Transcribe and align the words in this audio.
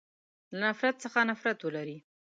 له 0.51 0.57
نفرت 0.63 0.95
څخه 1.03 1.19
نفرت 1.29 1.59
ولری. 1.63 1.97